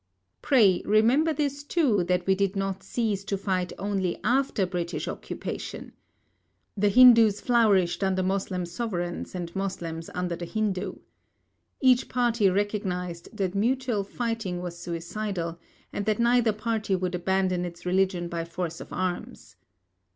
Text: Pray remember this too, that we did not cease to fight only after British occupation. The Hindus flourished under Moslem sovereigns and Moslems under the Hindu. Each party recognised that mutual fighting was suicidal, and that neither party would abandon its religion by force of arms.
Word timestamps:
Pray 0.41 0.81
remember 0.83 1.31
this 1.31 1.63
too, 1.63 2.03
that 2.05 2.25
we 2.25 2.33
did 2.33 2.55
not 2.55 2.81
cease 2.81 3.23
to 3.23 3.37
fight 3.37 3.71
only 3.77 4.19
after 4.23 4.65
British 4.65 5.07
occupation. 5.07 5.91
The 6.75 6.89
Hindus 6.89 7.39
flourished 7.39 8.03
under 8.03 8.23
Moslem 8.23 8.65
sovereigns 8.65 9.35
and 9.35 9.55
Moslems 9.55 10.09
under 10.15 10.35
the 10.35 10.45
Hindu. 10.45 10.95
Each 11.81 12.09
party 12.09 12.49
recognised 12.49 13.29
that 13.37 13.53
mutual 13.53 14.03
fighting 14.03 14.59
was 14.59 14.75
suicidal, 14.79 15.59
and 15.93 16.07
that 16.07 16.17
neither 16.17 16.51
party 16.51 16.95
would 16.95 17.13
abandon 17.13 17.63
its 17.63 17.85
religion 17.85 18.27
by 18.27 18.43
force 18.43 18.81
of 18.81 18.91
arms. 18.91 19.55